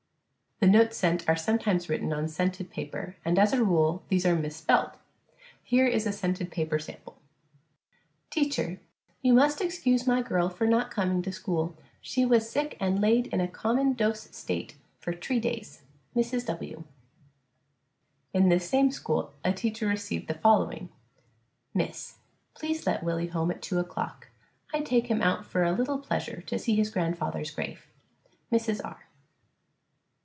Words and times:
The 0.63 0.67
notes 0.67 0.95
sent 0.95 1.27
are 1.27 1.35
sometimes 1.35 1.89
written 1.89 2.13
on 2.13 2.27
scented 2.27 2.69
paper, 2.69 3.15
and 3.25 3.39
as 3.39 3.51
a 3.51 3.63
rule 3.63 4.03
these 4.09 4.27
are 4.27 4.35
misspelled. 4.35 4.91
Here 5.63 5.87
is 5.87 6.05
a 6.05 6.11
scented 6.11 6.51
paper 6.51 6.77
sample: 6.77 7.17
Teacher: 8.29 8.79
You 9.23 9.33
must 9.33 9.59
excuse 9.59 10.05
my 10.05 10.21
girl 10.21 10.49
for 10.49 10.67
not 10.67 10.91
coming 10.91 11.23
to 11.23 11.31
school, 11.31 11.75
she 11.99 12.25
was 12.27 12.47
sick 12.47 12.77
and 12.79 13.01
lade 13.01 13.25
in 13.33 13.41
a 13.41 13.47
common 13.47 13.93
dose 13.93 14.29
state 14.37 14.77
for 14.99 15.13
tree 15.13 15.39
days. 15.39 15.81
MRS. 16.15 16.45
W. 16.45 16.83
In 18.31 18.49
this 18.49 18.69
same 18.69 18.91
school 18.91 19.33
a 19.43 19.51
teacher 19.53 19.87
received 19.87 20.27
the 20.27 20.35
following: 20.35 20.89
_Miss_: 21.75 21.89
Please 22.53 22.85
let 22.85 23.01
Willie 23.01 23.25
home 23.25 23.49
at 23.49 23.63
2 23.63 23.79
o'clock. 23.79 24.27
I 24.71 24.81
take 24.81 25.07
him 25.07 25.23
out 25.23 25.43
for 25.43 25.63
a 25.63 25.71
little 25.71 25.97
pleasure 25.97 26.39
to 26.41 26.59
see 26.59 26.75
his 26.75 26.91
grandfather's 26.91 27.49
grave. 27.49 27.87
MRS. 28.53 28.79
R. 28.85 29.07